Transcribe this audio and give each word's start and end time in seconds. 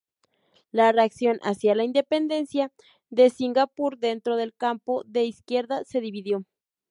La 0.71 0.91
reacción 0.91 1.37
hacia 1.43 1.75
la 1.75 1.83
independencia 1.83 2.71
de 3.11 3.29
Singapur 3.29 3.99
dentro 3.99 4.35
del 4.35 4.51
campo 4.55 5.03
de 5.05 5.25
izquierda 5.25 5.83
se 5.85 6.01
dividió. 6.01 6.43